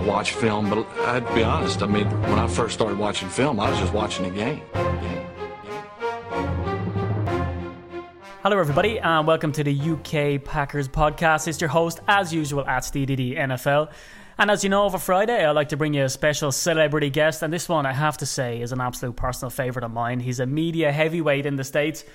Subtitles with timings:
[0.00, 1.82] I watch film, but I'd be honest.
[1.82, 4.62] I mean, when I first started watching film, I was just watching the game.
[8.42, 11.46] Hello, everybody, and welcome to the UK Packers podcast.
[11.48, 13.90] It's your host, as usual, at SteeDD NFL.
[14.38, 17.42] And as you know, over Friday, I like to bring you a special celebrity guest,
[17.42, 20.20] and this one, I have to say, is an absolute personal favourite of mine.
[20.20, 22.06] He's a media heavyweight in the States.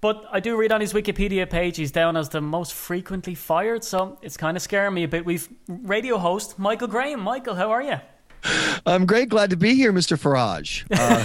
[0.00, 3.84] But I do read on his Wikipedia page he's down as the most frequently fired,
[3.84, 5.24] so it's kind of scaring me a bit.
[5.24, 7.20] We've radio host Michael Graham.
[7.20, 7.96] Michael, how are you?
[8.86, 9.30] I'm great.
[9.30, 10.18] Glad to be here, Mr.
[10.18, 10.84] Farage.
[10.90, 11.24] Uh,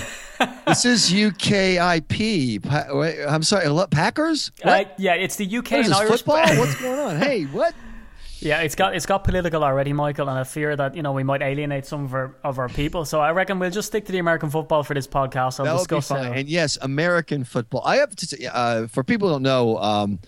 [0.68, 2.64] this is UKIP.
[2.64, 4.52] Pa- I'm sorry, Packers?
[4.64, 6.36] Uh, yeah, it's the UK what and Irish football.
[6.58, 7.18] What's going on?
[7.18, 7.74] Hey, what?
[8.42, 11.24] Yeah, it's got it's got political already, Michael, and I fear that you know we
[11.24, 13.06] might alienate some of our of our people.
[13.06, 15.60] So I reckon we'll just stick to the American football for this podcast.
[15.60, 16.34] I'll That'll discuss be fine.
[16.34, 17.82] And yes, American football.
[17.86, 20.20] I have to say, uh, for people who don't know, um,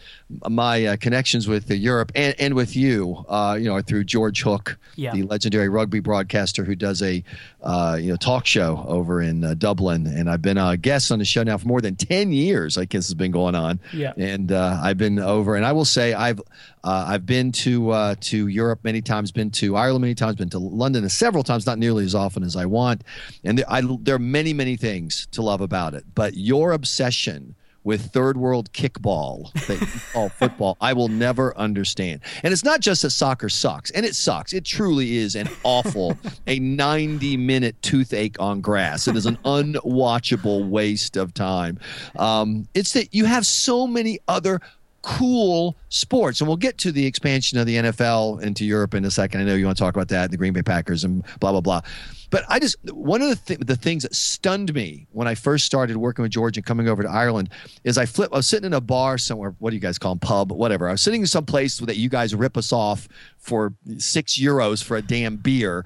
[0.50, 4.78] my uh, connections with Europe and, and with you, uh, you know, through George Hook,
[4.96, 5.14] yeah.
[5.14, 7.24] the legendary rugby broadcaster who does a
[7.64, 11.20] uh, you know talk show over in uh, Dublin, and I've been a guest on
[11.20, 12.78] the show now for more than ten years.
[12.78, 13.80] I guess has been going on.
[13.94, 16.42] Yeah, and uh, I've been over, and I will say I've
[16.84, 21.08] I've been to to Europe many times, been to Ireland many times, been to London
[21.10, 23.04] several times, not nearly as often as I want.
[23.44, 26.04] And there, I, there are many, many things to love about it.
[26.16, 32.22] But your obsession with third world kickball that you call football, I will never understand.
[32.44, 34.54] And it's not just that soccer sucks, and it sucks.
[34.54, 39.08] It truly is an awful, a 90 minute toothache on grass.
[39.08, 41.80] It is an unwatchable waste of time.
[42.18, 44.62] Um, it's that you have so many other
[45.02, 46.42] cool sports.
[46.42, 49.42] And we'll get to the expansion of the NFL into Europe in a second.
[49.42, 51.62] I know you want to talk about that, the Green Bay Packers and blah, blah,
[51.62, 51.82] blah.
[52.30, 55.66] But I just, one of the, th- the things that stunned me when I first
[55.66, 57.50] started working with George and coming over to Ireland
[57.84, 60.14] is I flip, I was sitting in a bar somewhere, what do you guys call
[60.14, 60.88] them, pub, whatever.
[60.88, 64.82] I was sitting in some place that you guys rip us off for six euros
[64.84, 65.86] for a damn beer.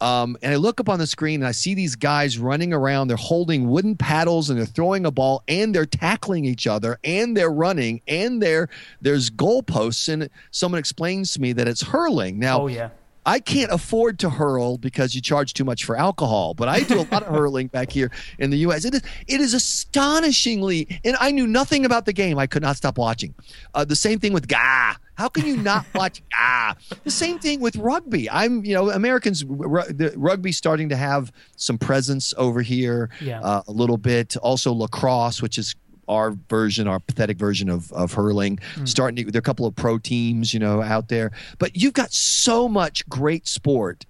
[0.00, 3.08] Um, and I look up on the screen and I see these guys running around.
[3.08, 7.36] They're holding wooden paddles and they're throwing a ball and they're tackling each other and
[7.36, 8.68] they're running and there
[9.00, 10.12] there's goalposts.
[10.12, 12.38] And someone explains to me that it's hurling.
[12.38, 12.90] Now, oh yeah.
[13.26, 17.00] I can't afford to hurl because you charge too much for alcohol, but I do
[17.00, 18.84] a lot of hurling back here in the U.S.
[18.84, 22.38] It is, it is astonishingly, and I knew nothing about the game.
[22.38, 23.34] I could not stop watching.
[23.74, 24.94] Uh, the same thing with Gah.
[25.16, 26.76] How can you not watch Ah?
[27.04, 28.30] The same thing with rugby.
[28.30, 33.40] I'm, you know, Americans, the rugby starting to have some presence over here yeah.
[33.40, 34.36] uh, a little bit.
[34.38, 35.74] Also, lacrosse, which is
[36.08, 38.58] our version, our pathetic version of, of hurling.
[38.76, 38.88] Mm.
[38.88, 41.32] Starting, to, there are a couple of pro teams, you know, out there.
[41.58, 44.04] But you've got so much great sport,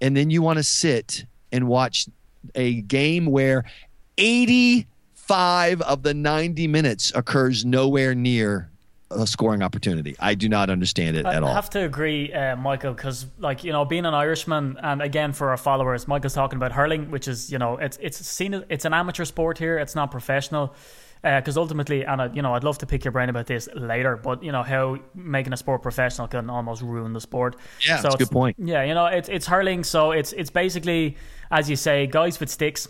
[0.00, 2.08] and then you want to sit and watch
[2.54, 3.64] a game where
[4.18, 8.70] 85 of the 90 minutes occurs nowhere near
[9.14, 10.16] a scoring opportunity.
[10.18, 11.50] I do not understand it I at all.
[11.50, 15.32] I have to agree, uh, Michael, because like you know, being an Irishman, and again
[15.32, 18.84] for our followers, Michael's talking about hurling, which is you know, it's it's seen it's
[18.84, 19.78] an amateur sport here.
[19.78, 20.74] It's not professional
[21.22, 23.66] because uh, ultimately, and I, you know, I'd love to pick your brain about this
[23.74, 27.56] later, but you know how making a sport professional can almost ruin the sport.
[27.86, 28.56] Yeah, so that's a good point.
[28.58, 31.16] Yeah, you know, it's it's hurling, so it's it's basically
[31.50, 32.88] as you say, guys with sticks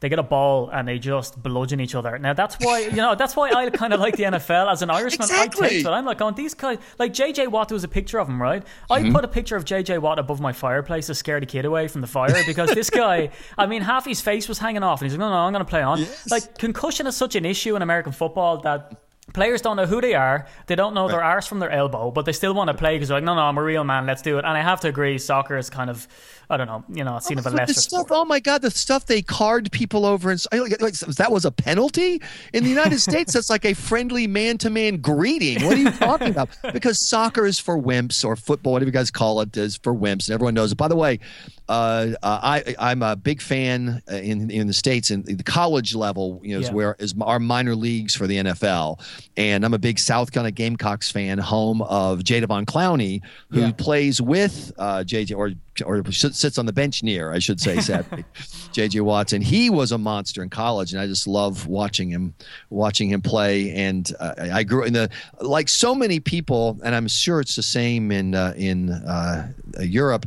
[0.00, 2.18] they get a ball and they just bludgeon each other.
[2.18, 4.90] Now that's why you know that's why I kind of like the NFL as an
[4.90, 5.24] Irishman.
[5.24, 5.66] Exactly.
[5.66, 5.88] I take it.
[5.88, 7.68] I'm like, on these guys, like JJ Watt.
[7.68, 8.62] There was a picture of him, right?
[8.90, 9.06] Mm-hmm.
[9.06, 11.88] I put a picture of JJ Watt above my fireplace to scare the kid away
[11.88, 13.30] from the fire because this guy.
[13.56, 15.64] I mean, half his face was hanging off, and he's like, no, no, I'm going
[15.64, 16.00] to play on.
[16.00, 16.30] Yes.
[16.30, 19.00] Like concussion is such an issue in American football that
[19.34, 20.46] Players don't know who they are.
[20.66, 23.08] They don't know their arse from their elbow, but they still want to play because
[23.08, 24.06] they're like, no, no, I'm a real man.
[24.06, 24.44] Let's do it.
[24.44, 26.06] And I have to agree, soccer is kind of,
[26.48, 28.06] I don't know, you know, seen oh, of a lesser stuff.
[28.06, 28.20] Sport.
[28.20, 31.50] Oh my god, the stuff they card people over and like, like, that was a
[31.50, 33.32] penalty in the United States.
[33.32, 35.64] That's like a friendly man-to-man greeting.
[35.64, 36.50] What are you talking about?
[36.72, 40.28] Because soccer is for wimps, or football, whatever you guys call it, is for wimps,
[40.28, 40.76] and everyone knows it.
[40.76, 41.20] By the way,
[41.68, 46.40] uh, I I'm a big fan in in the states and the college level.
[46.42, 46.66] You know, yeah.
[46.66, 49.00] is where is our minor leagues for the NFL,
[49.36, 53.20] and I'm a big South Carolina Gamecocks fan, home of Jadeveon Clowney,
[53.50, 53.72] who yeah.
[53.72, 55.52] plays with uh, JJ or
[55.84, 56.02] or
[56.36, 58.24] sits on the bench near, I should say, sadly,
[58.72, 59.42] JJ Watson.
[59.42, 62.34] He was a monster in college, and I just love watching him
[62.70, 63.72] watching him play.
[63.72, 65.10] And uh, I grew in the
[65.40, 70.26] like so many people, and I'm sure it's the same in uh, in uh, Europe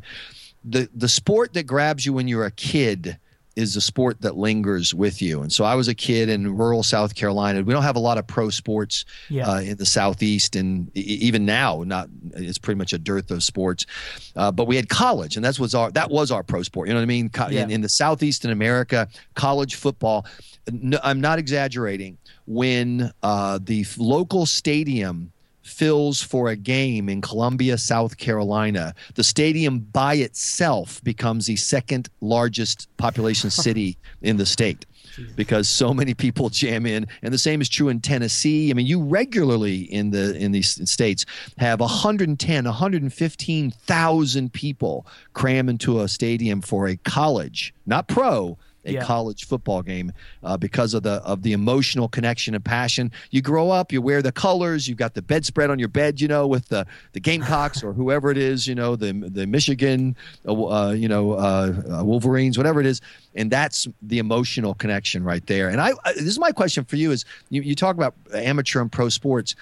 [0.63, 3.17] the the sport that grabs you when you're a kid
[3.59, 5.41] is a sport that lingers with you.
[5.41, 7.61] And so I was a kid in rural South Carolina.
[7.61, 9.47] We don't have a lot of pro sports yeah.
[9.47, 13.85] uh, in the southeast, and even now, not it's pretty much a dearth of sports.
[14.35, 16.88] Uh, but we had college, and that's was our that was our pro sport.
[16.88, 17.29] You know what I mean?
[17.29, 17.63] Co- yeah.
[17.63, 20.25] in, in the southeast in America, college football.
[20.71, 22.17] No, I'm not exaggerating.
[22.45, 25.31] When uh, the local stadium
[25.69, 32.10] fills for a game in Columbia, South Carolina, the stadium by itself becomes the second
[32.21, 34.86] largest population city in the state
[35.36, 38.69] because so many people jam in and the same is true in Tennessee.
[38.69, 41.25] I mean, you regularly in the in these states
[41.57, 49.03] have 110, 115,000 people cram into a stadium for a college, not pro, a Yeah.
[49.03, 50.11] college football game
[50.43, 53.11] uh, because of the of the emotional connection and passion.
[53.31, 56.27] You grow up, you wear the colors, you've got the bedspread on your bed, you
[56.27, 60.15] know, with the the Gamecocks or whoever it is, you know, the the Michigan,
[60.47, 63.01] uh, uh, you know, uh, uh, Wolverines, whatever it is,
[63.35, 65.69] and that's the emotional connection right there.
[65.69, 68.81] And I, I this is my question for you: is you, you talk about amateur
[68.81, 69.55] and pro sports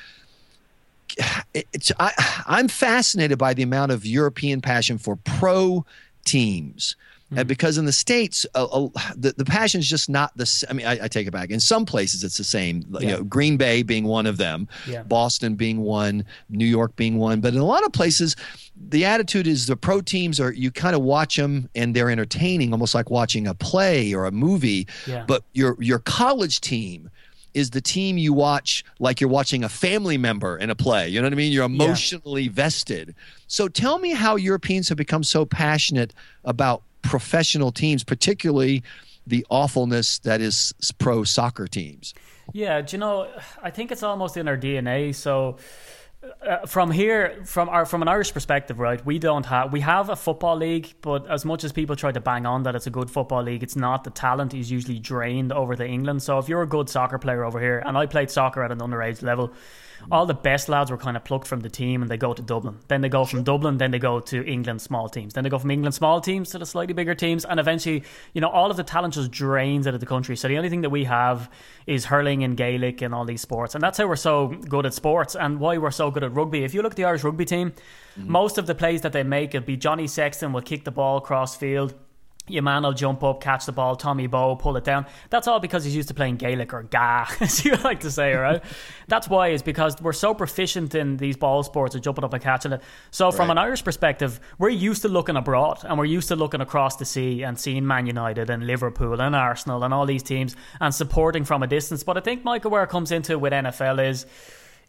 [1.53, 2.11] it's I,
[2.47, 5.85] I'm fascinated by the amount of European passion for pro
[6.25, 6.95] teams.
[7.27, 7.39] Mm-hmm.
[7.39, 10.65] And because in the states, the the passion is just not the.
[10.69, 11.49] I mean, I, I take it back.
[11.49, 12.85] In some places, it's the same.
[13.01, 15.03] You know, Green Bay being one of them, Yeah.
[15.03, 17.41] Boston being one, New York being one.
[17.41, 18.37] But in a lot of places,
[18.89, 22.71] the attitude is the pro teams are you kind of watch them and they're entertaining,
[22.71, 24.87] almost like watching a play or a movie.
[25.05, 25.25] Yeah.
[25.27, 27.09] But your your college team
[27.53, 31.09] is the team you watch like you're watching a family member in a play.
[31.09, 31.51] You know what I mean?
[31.51, 33.15] You're emotionally vested.
[33.47, 36.13] So tell me how Europeans have become so passionate
[36.45, 38.83] about professional teams, particularly
[39.25, 42.13] the awfulness that is pro soccer teams.
[42.53, 43.29] Yeah, do you know?
[43.61, 45.13] I think it's almost in our DNA.
[45.13, 45.57] So,
[46.45, 49.05] uh, from here, from our from an Irish perspective, right?
[49.05, 52.21] We don't have we have a football league, but as much as people try to
[52.21, 54.03] bang on that it's a good football league, it's not.
[54.03, 56.23] The talent is usually drained over to England.
[56.23, 58.79] So if you're a good soccer player over here, and I played soccer at an
[58.79, 59.53] underage level.
[60.11, 62.41] All the best lads were kind of plucked from the team and they go to
[62.41, 62.77] Dublin.
[62.87, 65.33] Then they go from Dublin, then they go to England small teams.
[65.33, 67.45] Then they go from England small teams to the slightly bigger teams.
[67.45, 68.03] And eventually,
[68.33, 70.35] you know, all of the talent just drains out of the country.
[70.35, 71.49] So the only thing that we have
[71.85, 73.75] is hurling and Gaelic and all these sports.
[73.75, 76.63] And that's how we're so good at sports and why we're so good at rugby.
[76.63, 78.31] If you look at the Irish rugby team, mm-hmm.
[78.31, 81.21] most of the plays that they make, it'll be Johnny Sexton will kick the ball
[81.21, 81.93] cross field.
[82.47, 85.05] Your man will jump up, catch the ball, Tommy Bowe, pull it down.
[85.29, 88.33] That's all because he's used to playing Gaelic or Ga, as you like to say,
[88.33, 88.63] right?
[89.07, 92.41] That's why, is because we're so proficient in these ball sports of jumping up and
[92.41, 92.81] catching it.
[93.11, 93.51] So, from Right.
[93.53, 97.05] an Irish perspective, we're used to looking abroad and we're used to looking across the
[97.05, 101.43] sea and seeing Man United and Liverpool and Arsenal and all these teams and supporting
[101.43, 102.03] from a distance.
[102.03, 104.25] But I think, Michael, where it comes into with NFL is,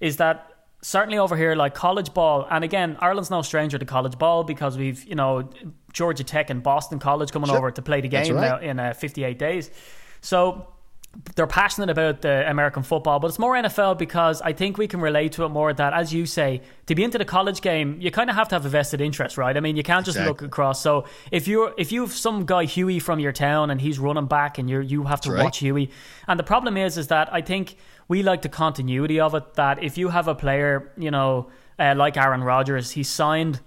[0.01, 0.53] is that
[0.83, 4.79] certainly over here, like college ball, and again, Ireland's no stranger to college ball because
[4.79, 5.51] we've, you know,
[5.93, 7.59] Georgia Tech and Boston College coming Sure.
[7.59, 8.49] over to play the game right.
[8.49, 9.71] now in uh, 58 days.
[10.21, 10.69] So
[11.35, 15.01] they're passionate about the American football, but it's more NFL because I think we can
[15.01, 18.11] relate to it more that, as you say, to be into the college game, you
[18.11, 19.57] kind of have to have a vested interest, right?
[19.57, 20.81] I mean, you can't just look across.
[20.81, 24.27] So if you're if you have some guy Huey from your town and he's running
[24.27, 25.45] back and you you have to That's right.
[25.45, 25.91] watch Huey,
[26.29, 27.77] and the problem is is that I think
[28.07, 29.55] we like the continuity of it.
[29.55, 33.61] That if you have a player, you know, uh, like Aaron Rodgers, he signed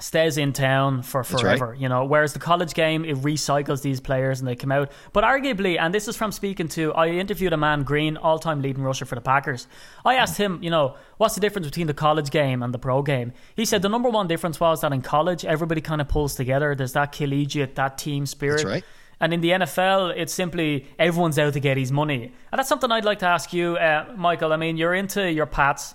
[0.00, 1.78] stays in town for forever, right.
[1.78, 2.04] you know.
[2.04, 4.90] Whereas the college game, it recycles these players and they come out.
[5.12, 8.82] But arguably, and this is from speaking to, I interviewed Ahman Green, all time leading
[8.82, 9.66] rusher for the Packers.
[10.04, 13.02] I asked him, you know, what's the difference between the college game and the pro
[13.02, 13.32] game?
[13.56, 16.74] He said the number one difference was that in college, everybody kind of pulls together.
[16.74, 18.58] There's that collegiate, that team spirit.
[18.58, 18.84] That's right.
[19.20, 22.32] And in the NFL, it's simply everyone's out to get his money.
[22.52, 24.52] And that's something I'd like to ask you, uh, Michael.
[24.52, 25.94] I mean, you're into your Pats.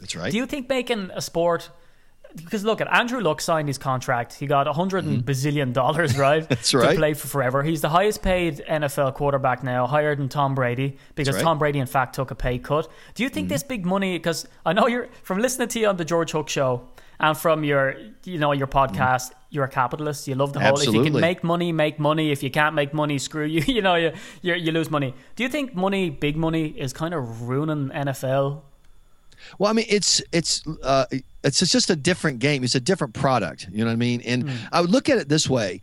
[0.00, 0.32] That's right.
[0.32, 1.70] Do you think making a sport
[2.34, 4.34] because look at Andrew Luck signed his contract.
[4.34, 6.42] He got a 100 and bazillion dollars, right?
[6.42, 6.48] Mm-hmm.
[6.48, 7.62] That's To play for forever.
[7.62, 11.38] He's the highest paid NFL quarterback now, higher than Tom Brady, because right.
[11.38, 11.46] Mm-hmm.
[11.46, 12.88] Tom Brady in fact took a pay cut.
[13.14, 14.18] Do you think this big money?
[14.18, 17.64] Because I know you're from listening to you on the George Hook show and from
[17.64, 19.32] your, you know, your podcast.
[19.50, 20.28] You're a capitalist.
[20.28, 20.78] You love the whole.
[20.78, 21.20] If you can Mm-hmm.
[21.20, 22.30] Make money, make money.
[22.30, 23.62] If you can't make money, screw you.
[23.76, 25.14] You know, you you you lose money.
[25.34, 28.62] Do you think money, big money, is kind of ruining NFL?
[29.58, 31.06] Well, I mean, it's it's uh,
[31.46, 32.64] it's just a different game.
[32.64, 33.68] It's a different product.
[33.70, 34.20] You know what I mean?
[34.22, 34.56] And hmm.
[34.72, 35.80] I would look at it this way: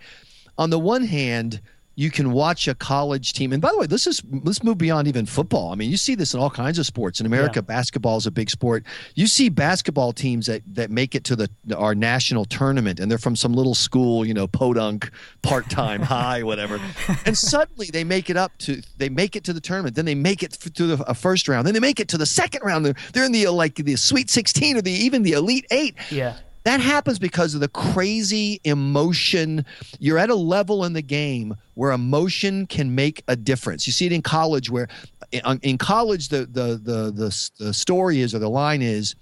[0.57, 1.61] on the one hand,
[1.95, 5.07] you can watch a college team, and by the way, this is let's move beyond
[5.07, 5.71] even football.
[5.71, 7.19] I mean, you see this in all kinds of sports.
[7.19, 7.61] In America, Yeah.
[7.61, 8.83] basketball is a big sport.
[9.15, 13.17] You see basketball teams that that make it to the our national tournament, and they're
[13.19, 15.11] from some little school, you know, podunk,
[15.43, 16.79] part time, high, whatever,
[17.25, 19.95] and suddenly they make it up to they make it to the tournament.
[19.95, 21.67] Then they make it to the a first round.
[21.67, 22.85] Then they make it to the second round.
[22.85, 25.95] They're, they're in the like the Sweet Sixteen or the even the Elite Eight.
[26.09, 26.37] Yeah.
[26.63, 29.65] That happens because of the crazy emotion.
[29.99, 33.85] You're at a level in the game where emotion can make a difference.
[33.85, 34.87] You see it in college, where
[35.31, 39.15] in, college the, the the the the story is or the line is,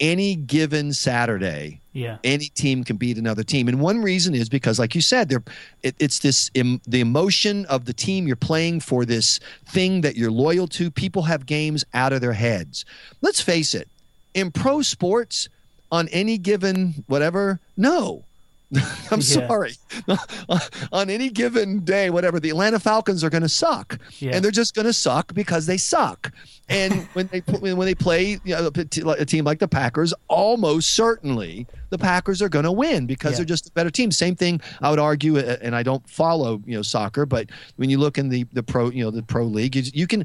[0.00, 2.18] any given Saturday, Yeah.
[2.24, 5.42] any team can beat another team and one reason is because like you said there
[5.82, 10.16] it, it's this em, the emotion of the team you're playing for this thing that
[10.16, 12.84] you're loyal to people have games out of their heads
[13.20, 13.86] let's face it
[14.34, 15.48] In pro sports,
[15.92, 18.24] on any given whatever, no.
[19.10, 19.46] I'm Yeah.
[19.46, 19.72] sorry.
[20.92, 24.30] on any given day, whatever, the Atlanta Falcons are going to suck, Yeah.
[24.34, 26.32] and they're just going to suck because they suck.
[26.70, 28.70] And when they when they play you know,
[29.18, 33.36] a team like the Packers, almost certainly the Packers are going to win because Yeah.
[33.38, 34.10] they're just a better team.
[34.10, 37.98] Same thing I would argue, and I don't follow you know soccer, but when you
[37.98, 40.24] look in the the pro you know the pro league, you, you can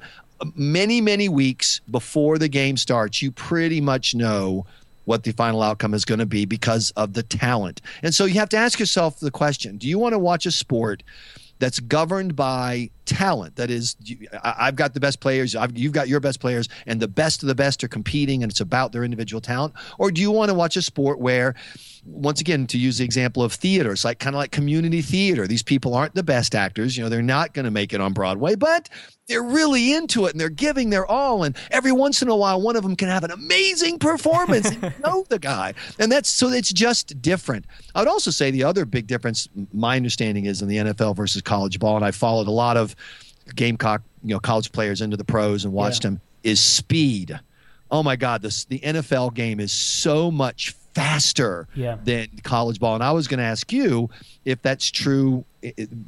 [0.56, 4.66] many many weeks before the game starts, you pretty much know
[5.08, 7.80] what the final outcome is going to be because of the talent.
[8.04, 10.52] And so you have to ask yourself the question do you want to watch a
[10.52, 11.02] sport
[11.60, 13.56] that's governed by talent?
[13.56, 13.96] That is,
[14.44, 17.48] I've got the best players, I've, you've got your best players, and the best of
[17.48, 19.74] the best are competing and it's about their individual talent?
[19.98, 21.56] Or do you want to watch a sport where,
[22.08, 25.46] once again, to use the example of theater, it's like kind of like community theater.
[25.46, 26.98] These people aren't the best actors.
[26.98, 28.90] You know, they're not going to make it on Broadway, but
[29.28, 31.44] they're really into it and they're giving their all.
[31.44, 34.68] And every once in a while, one of them can have an amazing performance.
[34.70, 37.66] and you know the guy, and that's so it's just different.
[37.94, 41.42] I would also say the other big difference, my understanding is in the NFL versus
[41.42, 42.96] college ball, and I followed a lot of
[43.56, 46.12] Gamecock, you know, college players into the pros and watched Yeah.
[46.12, 46.22] them.
[46.44, 47.38] Is speed.
[47.92, 51.98] Oh my God, this the NFL game is so much faster Yeah.
[52.04, 52.96] than college ball.
[52.96, 54.10] And I was going to ask you
[54.46, 55.46] if that's true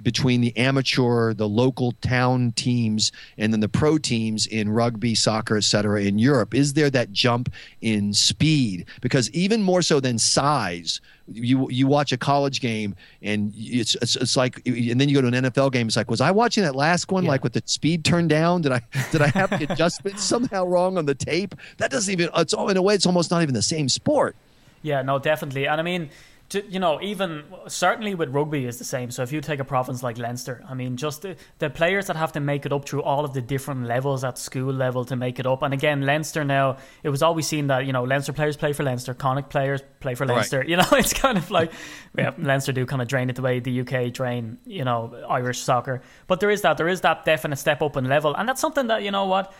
[0.03, 5.57] between the amateur, the local town teams, and then the pro teams in rugby, soccer,
[5.57, 6.53] et cetera, in Europe.
[6.55, 8.85] Is there that jump in speed?
[9.01, 14.15] Because even more so than size, you you watch a college game and it's, it's
[14.15, 15.87] it's like, and then you go to an NFL game.
[15.87, 17.31] It's like, was I watching that last one Yeah.
[17.31, 18.61] like with the speed turned down?
[18.61, 18.81] Did I
[19.11, 21.53] did I have the adjustment somehow wrong on the tape?
[21.77, 22.29] That doesn't even.
[22.35, 22.95] It's all in a way.
[22.95, 24.35] It's almost not even the same sport.
[24.81, 25.67] Yeah, no, definitely.
[25.67, 26.09] And I mean,
[26.49, 29.11] to, you know, even certainly with rugby is the same.
[29.11, 32.15] So if you take a province like Leinster, I mean, just the, the players that
[32.15, 35.15] have to make it up through all of the different levels at school level to
[35.15, 35.61] make it up.
[35.61, 38.83] And again, Leinster now, it was always seen that, you know, Leinster players play for
[38.83, 40.35] Leinster, Connacht players play for Right.
[40.37, 40.63] Leinster.
[40.69, 41.71] You know, it's kind of like,
[42.17, 45.59] yeah, Leinster do kind of drain it the way the UK drain, you know, Irish
[45.59, 46.01] soccer.
[46.27, 48.35] But there is that, there is that definite step up in level.
[48.35, 49.53] And that's something that, you know what,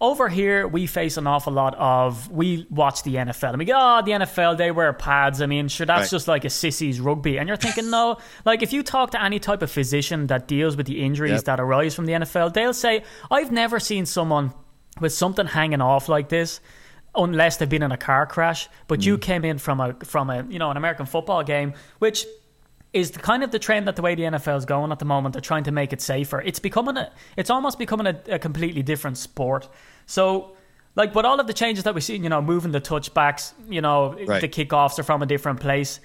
[0.00, 2.30] over here, we face an awful lot of.
[2.30, 5.40] We watch the NFL and we go, oh, the NFL, they wear pads.
[5.40, 6.10] I mean, sure, that's Right.
[6.10, 7.38] just like a sissy's rugby.
[7.38, 10.76] And you're thinking, no, like if you talk to any type of physician that deals
[10.76, 11.44] with the injuries Yep.
[11.44, 14.52] that arise from the NFL, they'll say, I've never seen someone
[15.00, 16.60] with something hanging off like this.
[17.16, 19.04] Unless they've been in a car crash, but Mm.
[19.06, 22.26] you came in from a from a you know an American football game, which
[22.94, 25.04] is the kind of the trend that the way the NFL is going at the
[25.04, 25.32] moment.
[25.34, 26.40] They're trying to make it safer.
[26.40, 29.68] It's becoming a, it's almost becoming a, a completely different sport.
[30.06, 30.52] So,
[30.96, 33.80] like, with all of the changes that we've seen, you know, moving the touchbacks, you
[33.80, 34.40] know, Right.
[34.40, 35.98] the kickoffs are from a different place.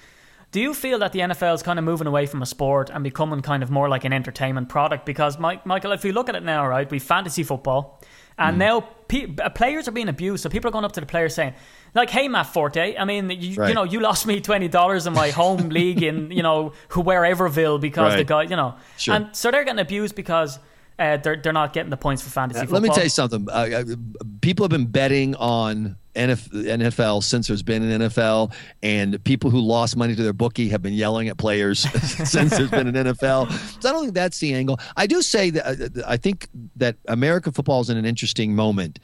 [0.52, 3.04] Do you feel that the NFL is kind of moving away from a sport and
[3.04, 5.06] becoming kind of more like an entertainment product?
[5.06, 8.02] Because, Mike, Michael, if you look at it now, right, we fantasy football,
[8.40, 8.60] and Mm.
[8.60, 10.42] now pe- players are being abused.
[10.42, 11.54] So people are going up to the players saying,
[11.96, 15.14] like, "Hey, Matt Forte, I mean, you, you know, you lost me twenty dollars in
[15.14, 19.16] my home league in you know who whereverville because the guy, you know, Sure.
[19.16, 20.60] and so they're getting abused because
[20.98, 22.82] uh, they're they're not getting the points for fantasy football.
[22.82, 23.48] Let me tell you something.
[23.50, 23.96] Uh, uh,
[24.42, 28.54] people have been betting on NFL since there's been an NFL,
[28.84, 31.80] and people who lost money to their bookie have been yelling at players
[32.30, 33.50] since there's been an NFL.
[33.82, 34.80] So I don't think that's the angle.
[34.98, 39.00] I do say that uh, I think that American football is in an interesting moment.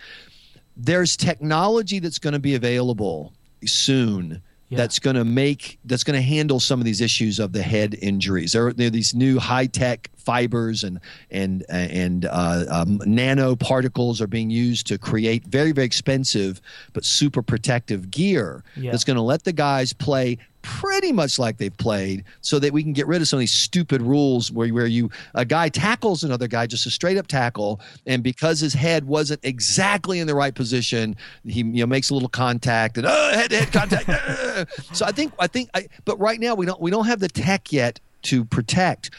[0.77, 3.34] There's technology that's going to be available
[3.65, 4.41] soon.
[4.70, 4.77] Yeah.
[4.79, 7.96] That's going to make that's going to handle some of these issues of the head
[8.01, 8.53] injuries.
[8.53, 14.22] There, are- there are these new high tech fibers and and and uh, um, nanoparticles
[14.22, 16.62] are being used to create very very expensive
[16.94, 18.89] but super protective gear Yeah.
[18.89, 22.84] that's going to let the guys play pretty much like they've played so that we
[22.84, 26.24] can get rid of some of these stupid rules where, where you a guy tackles
[26.24, 30.36] another guy just a straight up tackle and because his head wasn't exactly in the
[30.36, 34.10] right position he you know makes a little contact and uh, head to head contact.
[34.95, 37.27] So i think i think I, but right now we don't we don't have the
[37.27, 39.12] tech yet to protect.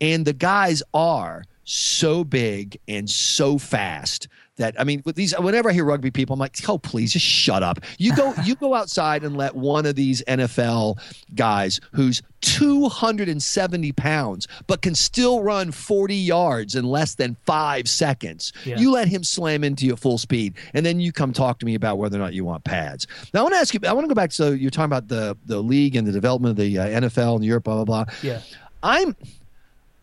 [0.00, 5.70] And the guys are so big and so fast that I mean, with these, whenever
[5.70, 7.80] I hear rugby people, I'm like, oh, please, just shut up.
[7.98, 10.98] You go, you go outside and let one of these NFL
[11.34, 18.52] guys who's 270 pounds but can still run 40 yards in less than five seconds.
[18.64, 18.78] Yeah.
[18.78, 21.66] You let him slam into you at full speed, and then you come talk to
[21.66, 23.06] me about whether or not you want pads.
[23.32, 23.80] Now, I want to ask you.
[23.86, 24.32] I want to go back.
[24.32, 27.42] So you're talking about the the league and the development of the uh, NFL in
[27.42, 28.14] Europe, blah blah blah.
[28.22, 28.40] Yeah.
[28.82, 29.16] I'm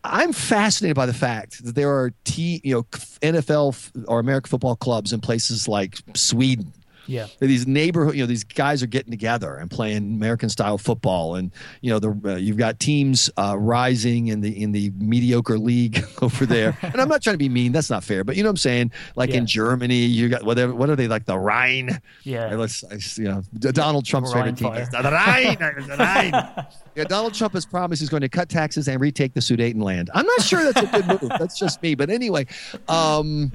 [0.03, 2.83] I'm fascinated by the fact that there are T, you know,
[3.21, 6.73] NFL or American football clubs in places like Sweden
[7.07, 7.27] Yeah.
[7.39, 11.51] These neighborhood, you know, these guys are getting together and playing American style football, and
[11.81, 16.03] you know, the uh, you've got teams uh, rising in the in the mediocre league
[16.21, 16.77] over there.
[16.81, 18.23] and I'm not trying to be mean; that's not fair.
[18.23, 18.91] But you know what I'm saying?
[19.15, 19.37] Like Yeah.
[19.37, 20.73] in Germany, you got whatever.
[20.75, 21.25] What are they like?
[21.25, 21.99] The Rhine.
[22.23, 22.55] Yeah.
[22.55, 24.71] Let's, I- you know, Donald Trump's Rhine favorite team.
[24.71, 24.81] fire.
[24.81, 25.87] is The Rhine.
[25.87, 26.65] The Rhine.
[26.95, 30.09] yeah, Donald Trump has promised he's going to cut taxes and retake the Sudetenland.
[30.13, 31.31] I'm not sure that's a good move.
[31.39, 31.95] That's just me.
[31.95, 32.45] But anyway,
[32.87, 33.51] um,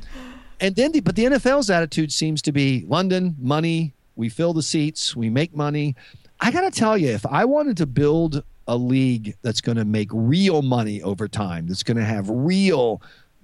[0.61, 3.93] and then the, but the NFL's attitude seems to be London money.
[4.17, 5.15] We fill the seats.
[5.15, 5.95] We make money.
[6.41, 9.85] I got to tell you, if I wanted to build a league that's going to
[9.85, 13.01] make real money over time, that's going to have real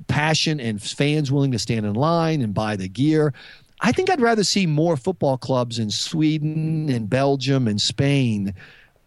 [0.09, 3.33] passion and fans willing to stand in line and buy the gear.
[3.81, 8.55] I think I'd rather see more football clubs in Sweden and Belgium and Spain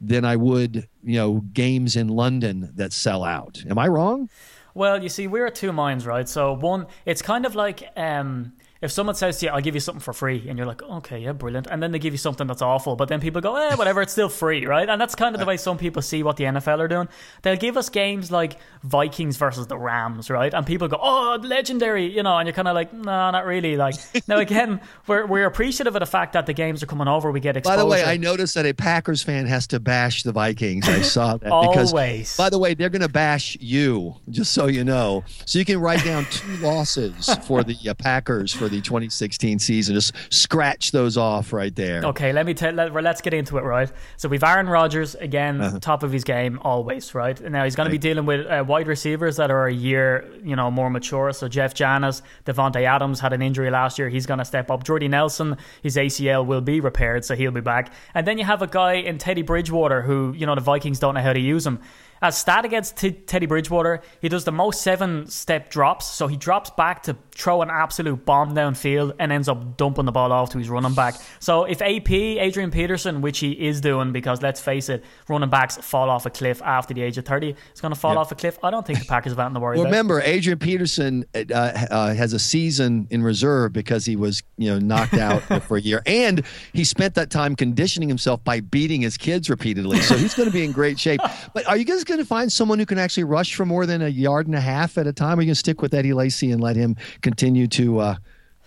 [0.02, 3.64] than I would, you know, games in London that sell out.
[3.70, 4.30] Am I wrong?
[4.76, 6.28] Well, you see, we're at two minds, right?
[6.28, 8.52] So one, it's kind of like um,
[8.86, 11.20] if someone says to you, "I'll give you something for free," and you're like, "Okay,
[11.20, 13.76] yeah, brilliant," and then they give you something that's awful, but then people go, "Eh,
[13.76, 14.88] whatever, it's still free," right?
[14.88, 17.10] And that's kind of the way some people see what the NFL are doing.
[17.42, 20.54] They'll give us games like Vikings versus the Rams, right?
[20.54, 23.76] And people go, "Oh, legendary," you know, and you're kind of like, "No, not really."
[23.76, 23.96] Like
[24.28, 27.32] now, again, we're we're appreciative of the fact that the games are coming over.
[27.32, 30.32] We get By the way, I noticed that a Packers fan has to bash the
[30.32, 30.88] Vikings.
[30.88, 32.38] I saw that because Always.
[32.38, 35.24] by the way, they're going to bash you, just so you know.
[35.46, 39.96] So you can write down two losses for the uh, Packers for the 2016 season.
[39.96, 42.04] Just scratch those off right there.
[42.06, 42.74] Okay, let me tell.
[42.74, 43.92] Let, let's get into it, right?
[44.18, 45.80] So we've Aaron Rodgers again, Uh-huh.
[45.80, 47.40] top of his game always, right?
[47.42, 50.56] Now he's going to be dealing with uh, wide receivers that are a year, you
[50.56, 51.32] know, more mature.
[51.34, 54.10] So Jeff Janis, Davante Adams had an injury last year.
[54.10, 54.84] He's going to step up.
[54.84, 57.92] Jordy Nelson, his ACL will be repaired, so he'll be back.
[58.14, 61.16] And then you have a guy in Teddy Bridgewater who, you know, the Vikings don't
[61.16, 61.80] know how to use him.
[62.22, 66.06] As stat against T- Teddy Bridgewater, he does the most seven step drops.
[66.06, 70.12] So he drops back to throw an absolute bomb downfield and ends up dumping the
[70.12, 71.16] ball off to his running back.
[71.40, 75.78] So if AP, Adrian Peterson, which he is doing, because let's face it, running backs
[75.78, 78.36] fall off a cliff after the age of 30, is going to fall off a
[78.36, 78.58] cliff.
[78.64, 82.14] I don't think the Packers have anything to worry Well, remember, Adrian Peterson uh, uh,
[82.14, 86.02] has a season in reserve because he was, you know, knocked out for a year,
[86.06, 86.44] and
[86.74, 90.00] he spent that time conditioning himself by beating his kids repeatedly.
[90.02, 91.20] So he's going to be in great shape.
[91.54, 94.02] But are you guys going to find someone who can actually rush for more than
[94.02, 95.38] a yard and a half at a time?
[95.40, 98.16] Are you going to stick with Eddie Lacy and let him continue to uh,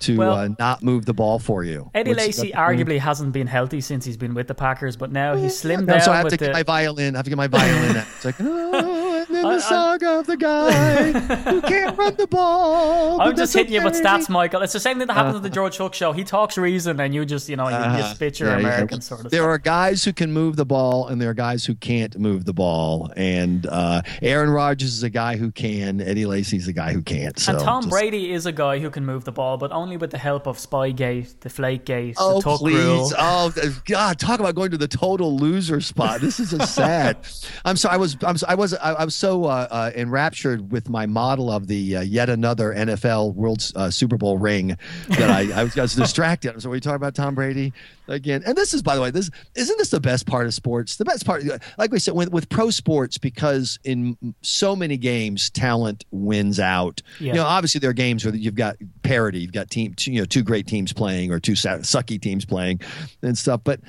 [0.01, 1.91] to Well- uh, not move the ball for you?
[1.95, 5.61] Eddie Lacy arguably hasn't been healthy since he's been with the Packers, but now he's
[5.61, 7.15] slimmed No, down so I have to get my violin.
[7.17, 7.97] I have to get my violin.
[7.97, 8.07] out.
[8.17, 12.15] It's like, oh, and then I- I- the saga of the guy who can't run
[12.17, 13.21] the ball.
[13.21, 14.63] I'm just hitting you with stats, Michael.
[14.63, 16.13] It's the same thing that happens at the George Hook show.
[16.13, 18.15] He talks reason, and you just, you know, you, you Uh-huh.
[18.15, 18.67] spit your Yeah, yeah.
[18.69, 19.49] American sort of There stuff.
[19.49, 22.53] are guys who can move the ball, and there are guys who can't move the
[22.55, 23.11] ball.
[23.17, 26.01] And uh, Aaron Rodgers is a guy who can.
[26.01, 27.39] Eddie Lacy's a guy who can't.
[27.39, 29.97] So and Tom just- Brady is a guy who can move the ball, but only
[29.97, 32.75] with the help of Spygate, Deflategate, Oh the Tuck please!
[32.75, 33.13] rule.
[33.19, 33.53] Oh
[33.87, 34.19] God!
[34.19, 36.21] Talk about going to the total loser spot.
[36.21, 37.17] This is just sad.
[37.65, 37.95] I'm sorry.
[37.95, 38.17] I was.
[38.23, 38.37] I'm.
[38.37, 38.75] so- I was.
[38.75, 42.73] I, I was so uh, uh, enraptured with my model of the uh, yet another
[42.73, 44.77] NFL World uh, Super Bowl ring
[45.09, 46.63] that I, I, was, I was distracted.
[46.63, 47.73] So we talk about Tom Brady
[48.07, 50.97] again, and this is, by the way, this isn't this the best part of sports?
[50.97, 51.43] The best part,
[51.79, 57.03] like we said, with, with pro sports, because in so many games, talent wins out.
[57.19, 57.33] Yeah.
[57.33, 60.21] You know, obviously there are games where you've got parity, you've got team, two, you
[60.21, 62.83] know, two great teams playing or two sa- sucky teams playing
[63.23, 63.81] and stuff, but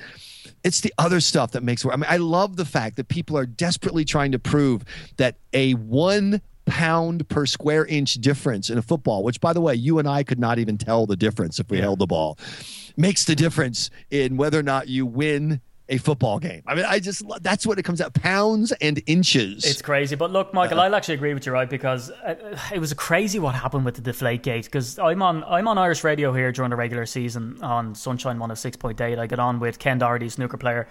[0.64, 1.88] it's the other stuff that makes it.
[1.88, 4.84] I mean, I love the fact that people are desperately trying to prove
[5.16, 9.74] that a one pound per square inch difference in a football, which by the way,
[9.74, 12.38] you and I could not even tell the difference if we held the ball,
[12.96, 16.62] makes the difference in whether or not you win a football game.
[16.66, 19.64] I mean, I just that's what it comes out pounds and inches.
[19.64, 21.68] It's crazy, but look, Michael, Uh, I'll actually agree with you, right?
[21.68, 22.34] Because uh,
[22.72, 24.64] it was crazy what happened with the Deflate Gate.
[24.64, 28.50] Because I'm on I'm on Irish radio here during the regular season on Sunshine One
[28.50, 29.18] of Six Point Eight.
[29.18, 30.88] I get on with Ken Doherty, snooker player,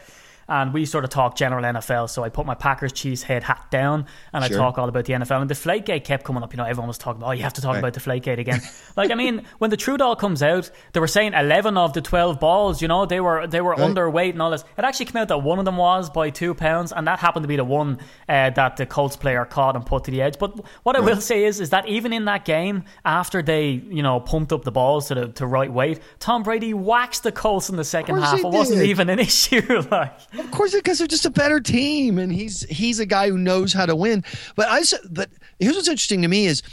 [0.50, 2.10] and we sort of talk general NFL.
[2.10, 4.58] So I put my Packers cheese head hat down and Sure.
[4.58, 5.40] I talk all about the NFL.
[5.40, 6.52] And Deflate Gate kept coming up.
[6.52, 7.80] You know, everyone was talking about, oh, you have to talk Right.
[7.80, 8.62] about Deflate Gate again.
[8.98, 12.40] like, I mean, when the Trudell comes out, they were saying 11 of the 12
[12.40, 12.82] balls.
[12.82, 13.80] You know, they were they were Right.
[13.80, 14.64] underweight and all this.
[14.78, 17.44] It actually came out that one of them was by two pounds, and that happened
[17.44, 20.40] to be the one uh, that the Colts player caught and put to the edge.
[20.40, 24.02] But what I will say is, is that even in that game, after they you
[24.04, 27.70] know pumped up the balls to the to right weight, Tom Brady waxed the Colts
[27.70, 28.40] in the second half.
[28.40, 29.82] It wasn't even an issue.
[29.92, 33.38] like, Of course, because they're just a better team, and he's he's a guy who
[33.38, 34.24] knows how to win.
[34.56, 36.64] But I but here's what's interesting to me is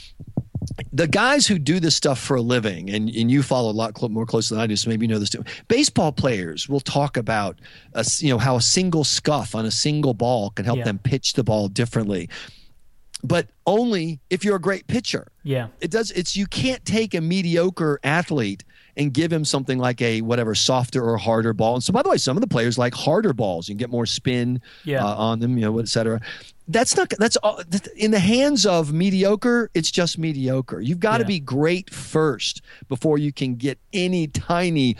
[0.92, 4.00] the guys who do this stuff for a living, and, and you follow a lot
[4.10, 5.44] more closely than I do, so maybe you know this too.
[5.68, 7.58] Baseball players will talk about
[7.94, 10.84] a, you know how a single scuff on a single ball can help Yeah.
[10.84, 12.28] them pitch the ball differently,
[13.22, 15.68] but only if you're a great pitcher yeah.
[15.80, 18.62] it does it's you can't take a mediocre athlete
[18.96, 21.74] and give him something like a whatever softer or harder ball.
[21.74, 23.68] And so, by the way, some of the players like harder balls.
[23.68, 25.04] You can get more spin Yeah.
[25.04, 26.20] uh, on them, you know, et cetera.
[26.68, 27.12] That's not.
[27.18, 27.60] That's all,
[27.96, 29.70] in the hands of mediocre.
[29.74, 30.80] It's just mediocre.
[30.80, 31.28] You've got to Yeah.
[31.28, 34.96] be great first before you can get any tiny,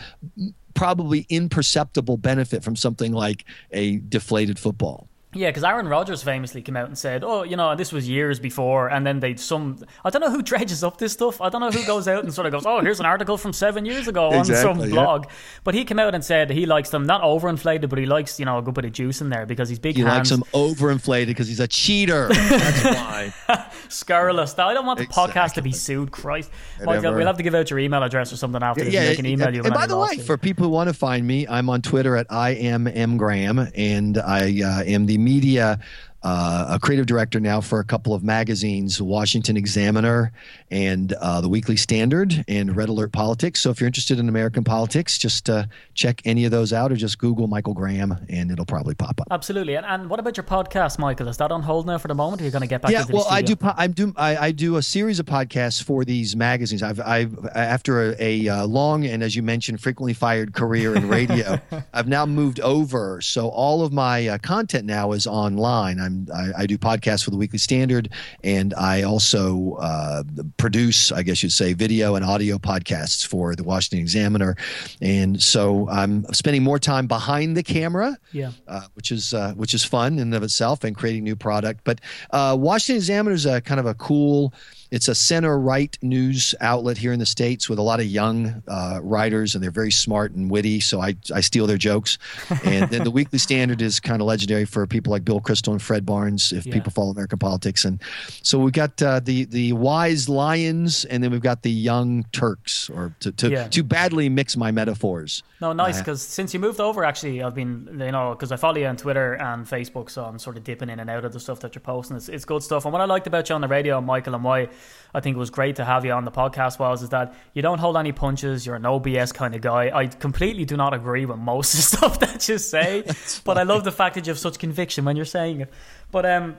[0.75, 5.06] probably imperceptible benefit from something like a deflated football.
[5.37, 8.39] Yeah, because Aaron Rodgers famously came out and said, "Oh, you know, this was years
[8.39, 11.39] before," and then they some I don't know who dredges up this stuff.
[11.41, 13.53] I don't know who goes out and sort of goes, "Oh, here's an article from
[13.53, 14.93] seven years ago on Exactly, some yeah.
[14.93, 15.27] blog,"
[15.63, 18.45] but he came out and said he likes them not overinflated, but he likes you
[18.45, 20.43] know a good bit of juice in there because he's big He hands, likes him
[20.53, 22.27] overinflated because he's a cheater.
[22.29, 22.83] That's
[23.47, 23.67] why.
[23.89, 24.57] scurrilous.
[24.57, 26.11] Now, I don't want the podcast to be sued.
[26.11, 26.51] Christ,
[26.83, 28.93] Michael, we'll have to give out your email address or something after this.
[28.93, 29.63] yeah, and they can email you.
[29.63, 30.21] and by the way, it.
[30.21, 33.59] for people who want to find me, I'm on Twitter at I am M Graham,
[33.75, 35.79] and I uh, am the media.
[36.23, 40.31] Uh, a creative director now for a couple of magazines, Washington Examiner
[40.71, 43.61] and uh, the Weekly Standard and Red Alert Politics.
[43.61, 46.95] So if you're interested in American politics, just uh, check any of those out or
[46.95, 49.27] just Google Michael Graham and it'll probably pop up.
[49.31, 49.75] Absolutely.
[49.75, 51.27] And, and what about your podcast, Michael?
[51.27, 52.41] Is that on hold now for the moment?
[52.41, 53.55] Or are you going to get back yeah, well, I do.
[53.55, 54.13] po- I do.
[54.17, 56.81] I, I do a series of podcasts for these magazines.
[56.81, 61.07] I've, I've after a, a uh, long and, as you mentioned, frequently fired career in
[61.07, 61.59] radio,
[61.93, 63.21] I've now moved over.
[63.21, 65.99] So all of my uh, content now is online.
[66.07, 68.09] I'm I, I do podcasts for the Weekly Standard,
[68.43, 70.23] and I also uh,
[70.57, 74.55] produce, I guess you'd say, video and audio podcasts for the Washington Examiner.
[75.01, 78.51] And so I'm spending more time behind the camera Yeah.
[78.67, 81.81] uh, which is uh, which is fun in and of itself and creating new product.
[81.83, 81.99] But
[82.31, 84.53] uh, Washington Examiner is a kind of a cool.
[84.91, 88.63] It's a center right news outlet here in the states with a lot of young
[88.67, 90.79] uh, writers, and they're very smart and witty.
[90.79, 92.17] So I I steal their jokes.
[92.63, 95.81] And then the Weekly Standard is kind of legendary for people like Bill Kristol and
[95.81, 96.73] Fred Barnes, if Yeah.
[96.73, 97.85] people follow American politics.
[97.85, 98.01] And
[98.43, 102.89] so we've got uh, the the wise lions, and then we've got the young Turks.
[102.89, 103.67] Or to to, Yeah.
[103.67, 105.43] to badly mix my metaphors.
[105.61, 105.97] No, nice.
[105.97, 108.95] Because since you moved over, actually, I've been, you know, because I follow you on
[108.95, 111.73] Twitter and Facebook, so I'm sort of dipping in and out of the stuff that
[111.73, 112.15] you're posting.
[112.15, 112.85] It's, it's good stuff.
[112.85, 114.69] And what I liked about you on the radio, Michael, and why
[115.13, 117.61] I think it was great to have you on the podcast was is that you
[117.61, 118.65] don't hold any punches.
[118.65, 119.91] You're an OBS kind of guy.
[119.93, 123.03] I completely do not agree with most of the stuff that you say,
[123.43, 125.73] but I love the fact that you have such conviction when you're saying it.
[126.11, 126.57] But um,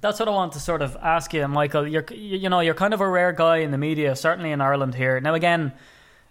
[0.00, 1.86] that's what I want to sort of ask you, Michael.
[1.86, 4.94] You're, you know, you're kind of a rare guy in the media, certainly in Ireland
[4.94, 5.20] here.
[5.20, 5.72] Now, again,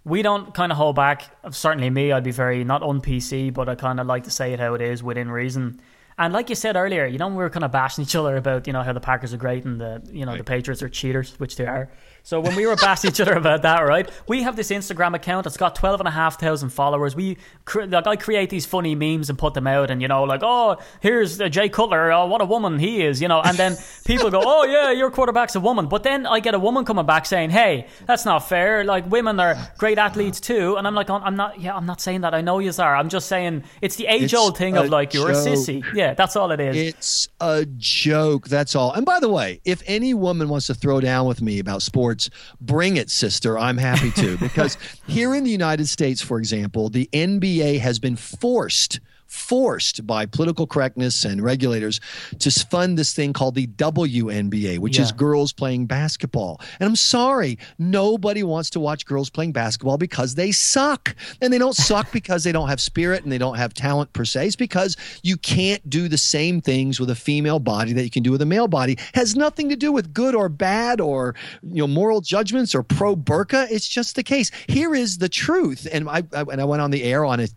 [0.03, 1.29] we don't kind of hold back.
[1.51, 4.53] Certainly, me, I'd be very not on PC, but I kind of like to say
[4.53, 5.79] it how it is within reason.
[6.21, 8.67] And like you said earlier, you know, we were kind of bashing each other about
[8.67, 11.33] you know how the Packers are great and the you know the Patriots are cheaters,
[11.39, 11.89] which they are.
[12.23, 14.07] So when we were bashing each other about that, right?
[14.27, 15.45] We have this Instagram account.
[15.45, 17.15] that's got 12,500 followers.
[17.15, 17.37] We
[17.75, 20.77] like I create these funny memes and put them out, and you know, like oh,
[20.99, 22.11] here's uh, Jay Cutler.
[22.11, 23.41] Oh, what a woman he is, you know.
[23.41, 25.87] And then people go, oh yeah, your quarterback's a woman.
[25.87, 28.83] But then I get a woman coming back saying, hey, that's not fair.
[28.83, 30.75] Like women are great athletes too.
[30.77, 31.59] And I'm like, I'm not.
[31.59, 32.35] Yeah, I'm not saying that.
[32.35, 32.95] I know you are.
[32.95, 35.83] I'm just saying it's the age old thing of like you're a sissy.
[35.95, 36.75] Yeah, that's all it is.
[36.75, 38.47] It's a joke.
[38.47, 38.91] That's all.
[38.93, 42.29] And by the way, if any woman wants to throw down with me about sports,
[42.59, 43.57] bring it, sister.
[43.57, 44.37] I'm happy to.
[44.37, 48.99] Because here in the United States, for example, the NBA has been forced.
[49.31, 52.01] Forced by political correctness and regulators
[52.39, 56.59] to fund this thing called the WNBA, which is girls playing basketball.
[56.81, 61.15] And I'm sorry, nobody wants to watch girls playing basketball because they suck.
[61.41, 64.25] And they don't suck because they don't have spirit and they don't have talent per
[64.25, 64.47] se.
[64.47, 68.23] It's because you can't do the same things with a female body that you can
[68.23, 68.97] do with a male body.
[69.13, 73.15] Has nothing to do with good or bad or you know moral judgments or pro
[73.15, 73.71] burqa.
[73.71, 74.51] It's just the case.
[74.67, 75.87] Here is the truth.
[75.91, 77.47] And I, I and I went on the air on a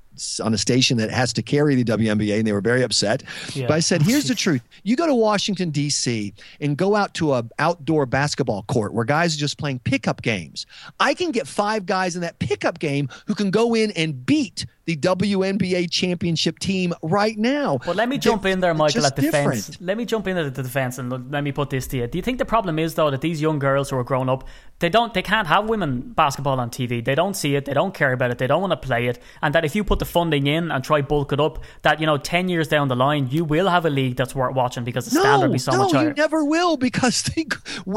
[0.43, 3.23] on a station that has to carry the WNBA, and they were very upset.
[3.53, 3.67] Yeah.
[3.67, 6.35] But I said, "Here's the truth: you go to Washington D.C.
[6.61, 10.67] and go out to a outdoor basketball court where guys are just playing pickup games.
[11.01, 14.67] I can get five guys in that pickup game who can go in and beat
[14.87, 17.79] the WNBA championship team right now.
[17.85, 19.67] But let me jump in there, Michael, at defense.
[19.67, 19.87] different.
[19.87, 22.07] Let me jump in at the defense and look- let me put this to you.
[22.07, 24.47] Do you think the problem is though that these young girls who are grown up,
[24.81, 27.03] they don't, they can't have women basketball on TV.
[27.03, 27.65] They don't see it.
[27.65, 28.39] They don't care about it.
[28.39, 29.23] They don't want to play it.
[29.41, 32.07] And that if you put the funding in and try bulk it up, that you
[32.07, 35.05] know, ten years down the line, you will have a league that's worth watching because
[35.07, 36.09] the standard will be so no, much higher.
[36.09, 37.47] you never will because they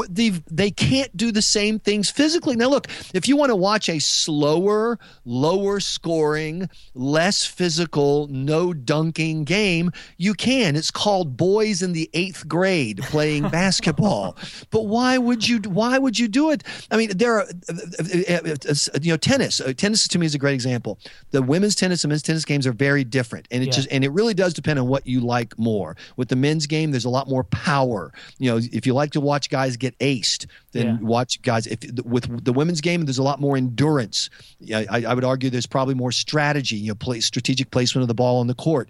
[0.08, 2.56] they they can't do the same things physically.
[2.56, 9.44] Now, look, if you want to watch a slower, lower scoring, less physical, no dunking
[9.44, 10.74] game, you can.
[10.76, 14.36] It's called boys in the eighth grade playing basketball.
[14.70, 15.58] But why would you?
[15.68, 16.64] Why would you do it?
[16.90, 17.46] I mean, there are,
[19.00, 19.60] you know, tennis.
[19.60, 20.98] Uh, tennis to me is a great example.
[21.30, 23.72] The women's tennis and men's tennis games are very different, and it Yeah.
[23.72, 25.96] just and it really does depend on what you like more.
[26.16, 28.12] With the men's game, there's a lot more power.
[28.38, 30.98] You know, if you like to watch guys get aced, then Yeah.
[31.00, 31.66] watch guys.
[31.66, 34.30] If with the women's game, there's a lot more endurance.
[34.60, 36.67] Yeah, I, I would argue there's probably more strategy.
[36.76, 38.88] You know, play, strategic placement of the ball on the court.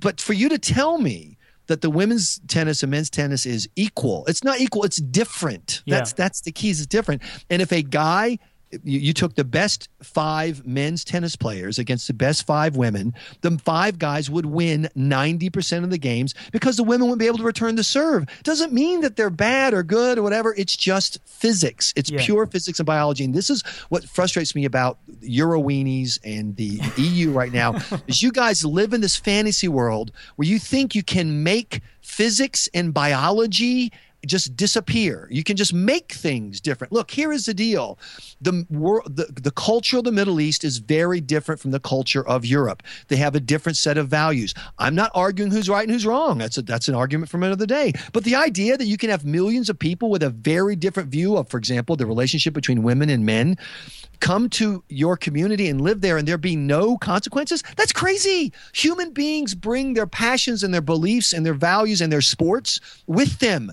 [0.00, 4.24] But for you to tell me that the women's tennis and men's tennis is equal,
[4.26, 4.84] it's not equal.
[4.84, 5.82] It's different.
[5.84, 5.96] Yeah.
[5.96, 6.70] That's that's the key.
[6.70, 7.22] Is it's different.
[7.50, 8.38] And if a guy
[8.84, 13.58] you, you took the best five men's tennis players against the best five women, the
[13.58, 17.44] five guys would win 90% of the games because the women wouldn't be able to
[17.44, 18.26] return the serve.
[18.42, 20.54] Doesn't mean that they're bad or good or whatever.
[20.56, 21.92] It's just physics.
[21.96, 22.24] It's Yeah.
[22.24, 23.24] pure physics and biology.
[23.24, 27.74] And this is what frustrates me about Euroweenies and the EU right now
[28.06, 32.68] is you guys live in this fantasy world where you think you can make physics
[32.74, 33.92] and biology
[34.26, 35.28] just disappear.
[35.30, 36.92] You can just make things different.
[36.92, 37.98] Look, here is the deal.
[38.40, 42.26] The world the, the culture of the Middle East is very different from the culture
[42.26, 42.82] of Europe.
[43.08, 44.54] They have a different set of values.
[44.78, 46.38] I'm not arguing who's right and who's wrong.
[46.38, 47.92] That's a, that's an argument for another day.
[48.12, 51.36] But the idea that you can have millions of people with a very different view
[51.36, 53.56] of, for example, the relationship between women and men
[54.20, 59.12] come to your community and live there and there be no consequences that's crazy human
[59.12, 63.72] beings bring their passions and their beliefs and their values and their sports with them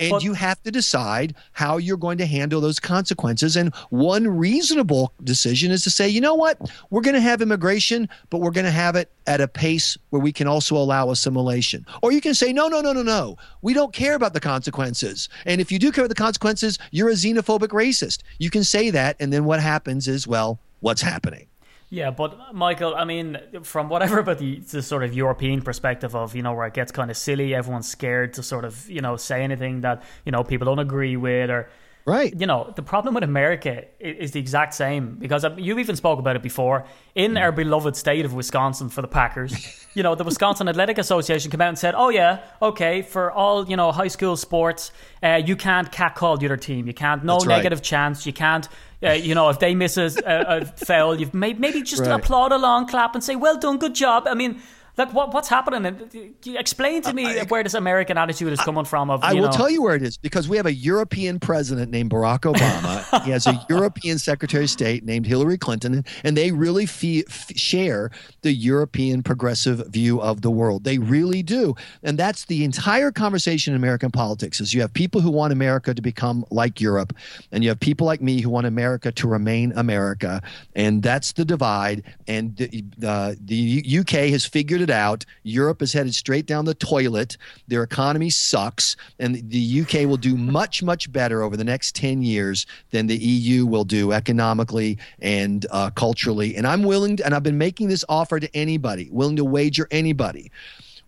[0.00, 3.54] and But- you have to decide how you're going to handle those consequences.
[3.54, 6.58] And one reasonable decision is to say, you know what,
[6.88, 10.22] we're going to have immigration, but we're going to have it at a pace where
[10.22, 11.84] we can also allow assimilation.
[12.02, 15.28] Or you can say, no, no, no, no, no, we don't care about the consequences.
[15.44, 18.22] And if you do care about the consequences, you're a xenophobic racist.
[18.38, 21.46] You can say that, and then what happens is, well, what's happening?
[21.92, 26.36] Yeah, but Michael, I mean, from whatever about the, the sort of European perspective of,
[26.36, 29.16] you know, where it gets kind of silly, everyone's scared to sort of, you know,
[29.16, 31.68] say anything that, you know, people don't agree with or,
[32.06, 32.34] Right.
[32.40, 36.18] you know, the problem with America is the exact same because um, you've even spoke
[36.18, 36.86] about it before.
[37.14, 39.52] In our beloved state of Wisconsin for the Packers,
[39.94, 43.68] you know, the Wisconsin Athletic Association came out and said, "Oh yeah, okay, for all
[43.68, 46.86] you know, high school sports, uh, you can't catcall the other team.
[46.86, 47.56] You can't no That's right.
[47.56, 48.26] negative chance.
[48.26, 48.66] You can't."
[49.02, 52.10] Uh, you know, if they miss a, a, a foul, you've may, maybe just Right.
[52.20, 54.60] applaud along, clap, and say, "Well done, good job." I mean,
[54.96, 56.08] like, what, what's happening?
[56.46, 59.10] Explain to me where this American attitude is coming from.
[59.10, 61.90] Of I will know, tell you where it is because we have a European president
[61.90, 63.24] named Barack Obama.
[63.24, 67.50] he has a European Secretary of State named Hillary Clinton, and they really fe- f-
[67.56, 68.10] share
[68.42, 70.84] the European progressive view of the world.
[70.84, 74.60] They really do, and that's the entire conversation in American politics.
[74.60, 77.14] Is you have people who want America to become like Europe,
[77.52, 80.42] and you have people like me who want America to remain America,
[80.74, 82.02] and that's the divide.
[82.26, 85.24] And the, uh, the UK has figured it out.
[85.42, 87.36] Europe is headed straight down the toilet.
[87.68, 92.22] Their economy sucks, and the UK will do much, much better over the next 10
[92.22, 96.56] years than the EU will do economically and uh, culturally.
[96.56, 99.86] And I'm willing to, and I've been making this offer to anybody, willing to wager
[99.90, 100.50] anybody.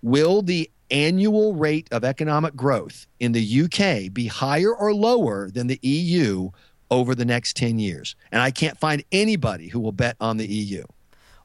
[0.02, 5.66] Will the annual rate of economic growth in the UK be higher or lower than
[5.66, 6.50] the EU
[6.90, 8.14] over the next 10 years?
[8.30, 10.84] And I can't find anybody who will bet on the EU.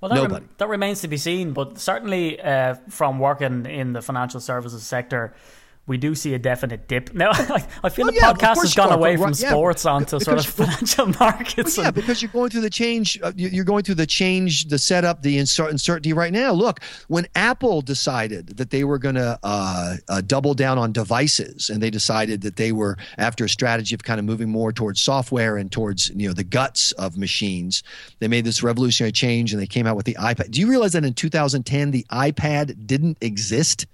[0.01, 4.01] Well, that, rem- that remains to be seen, but certainly uh, from working in the
[4.01, 5.33] financial services sector,
[5.87, 7.13] we do see a definite dip.
[7.17, 10.19] Now, I, I feel Well, the yeah, podcast has gone away from yeah, sports onto
[10.19, 11.77] sort of financial markets.
[11.77, 13.19] Well, yeah, because you're going through the change.
[13.23, 16.51] Uh, you- you're going through the change, the setup, the uncer- uncertainty right now.
[16.51, 21.69] Look, when Apple decided that they were going to uh, uh, double down on devices,
[21.69, 24.99] and they decided that they were after a strategy of kind of moving more towards
[25.01, 27.81] software and towards you know the guts of machines,
[28.19, 30.51] they made this revolutionary change, and they came out with the iPad.
[30.51, 33.85] Do you realize that in 2010 the iPad didn't exist?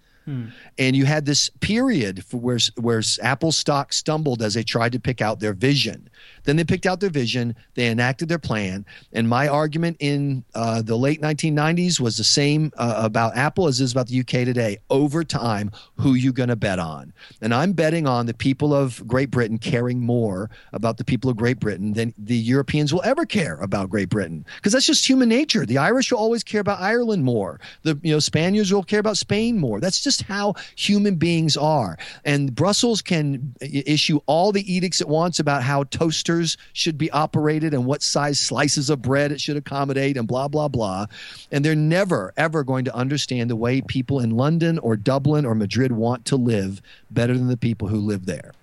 [0.77, 5.21] And you had this period where where Apple stock stumbled as they tried to pick
[5.21, 6.09] out their vision.
[6.43, 10.81] Then they picked out their vision, they enacted their plan, and my argument in uh,
[10.81, 14.77] the late 1990s was the same uh, about Apple as is about the UK today.
[14.89, 17.13] Over time, who you going to bet on?
[17.41, 21.37] And I'm betting on the people of Great Britain caring more about the people of
[21.37, 25.29] Great Britain than the Europeans will ever care about Great Britain because that's just human
[25.29, 25.65] nature.
[25.65, 27.59] The Irish will always care about Ireland more.
[27.83, 29.79] The you know Spaniards will care about Spain more.
[29.79, 31.97] That's just how human beings are.
[32.25, 37.73] And Brussels can issue all the edicts it wants about how toasters should be operated
[37.73, 41.07] and what size slices of bread it should accommodate and blah blah blah.
[41.51, 45.55] And they're never ever going to understand the way people in London or Dublin or
[45.55, 48.53] Madrid want to live better than the people who live there.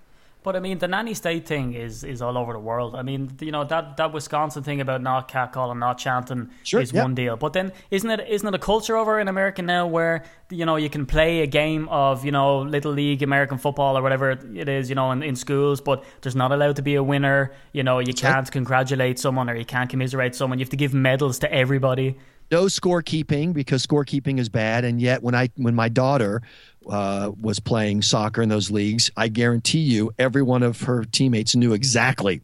[0.43, 2.95] But I mean, the nanny state thing is is all over the world.
[2.95, 6.93] I mean, you know that that Wisconsin thing about not catcalling, not chanting Sure, is
[6.93, 7.03] yeah.
[7.03, 7.37] one deal.
[7.37, 10.77] But then, isn't it isn't it a culture over in America now where you know
[10.77, 14.69] you can play a game of you know little league American football or whatever it
[14.69, 17.53] is, you know, in, in schools, but there's not allowed to be a winner.
[17.73, 20.59] You know, you can't congratulate someone or you can't commiserate someone.
[20.59, 22.17] You have to give medals to everybody.
[22.51, 24.85] No scorekeeping because scorekeeping is bad.
[24.85, 26.43] And yet, when I when my daughter
[26.89, 31.55] uh, was playing soccer in those leagues, I guarantee you, every one of her teammates
[31.55, 32.41] knew exactly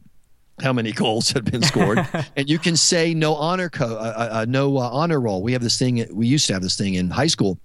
[0.61, 1.99] how many goals had been scored.
[2.35, 5.43] and you can say no honor co- uh, uh, no uh, honor roll.
[5.43, 6.05] We have this thing.
[6.11, 7.59] We used to have this thing in high school.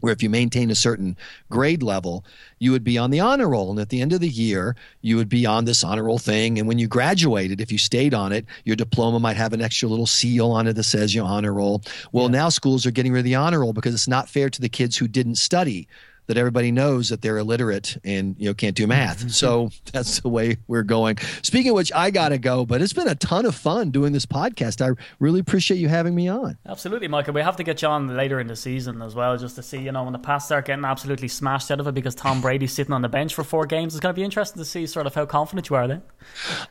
[0.00, 1.16] Where if you maintain a certain
[1.50, 2.24] grade level,
[2.58, 3.70] you would be on the honor roll.
[3.70, 6.58] And at the end of the year, you would be on this honor roll thing.
[6.58, 9.88] And when you graduated, if you stayed on it, your diploma might have an extra
[9.88, 11.82] little seal on it that says your honor roll.
[12.12, 14.60] Well, now schools are getting rid of the honor roll because it's not fair to
[14.60, 15.88] the kids who didn't study
[16.28, 19.18] that everybody knows that they're illiterate and you know can't do math.
[19.18, 19.28] Mm-hmm.
[19.28, 21.18] so that's the way we're going.
[21.42, 24.26] Speaking of which, I gotta go, but it's been a ton of fun doing this
[24.26, 24.80] podcast.
[24.80, 26.58] I really appreciate you having me on.
[26.66, 27.34] Absolutely, Michael.
[27.34, 29.78] We have to get you on later in the season as well, just to see,
[29.78, 32.72] you know, when the Pats start getting absolutely smashed out of it because Tom Brady's
[32.72, 33.94] sitting on the bench for four games.
[33.94, 36.02] It's going to be interesting to see sort of how confident you are then.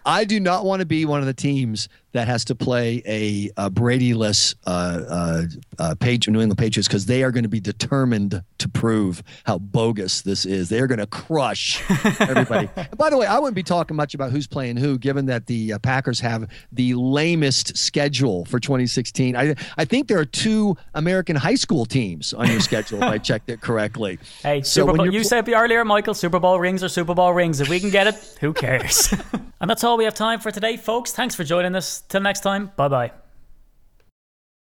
[0.06, 3.50] I do not want to be one of the teams that has to play a,
[3.58, 4.70] a Brady-less uh,
[5.08, 5.42] uh,
[5.78, 9.60] uh, page, New England Patriots because they are going to be determined to prove how
[9.60, 10.70] bogus this is.
[10.70, 11.84] They are going to crush
[12.20, 12.70] everybody.
[12.76, 15.46] and by the way, I wouldn't be talking much about who's playing who, given that
[15.46, 19.36] the uh, Packers have the lamest schedule for 2016.
[19.36, 23.18] I I think there are two American high school teams on your schedule, if I
[23.30, 24.18] checked it correctly.
[24.42, 27.34] Hey, So Super Bowl, you pl- said earlier, Michael, Super Bowl rings or Super Bowl
[27.34, 27.62] rings.
[27.62, 29.14] If we can get it, who cares?
[29.62, 31.12] and that's all we have time for today, folks.
[31.12, 32.00] Thanks for joining us.
[32.10, 33.27] Till next time, bye bye.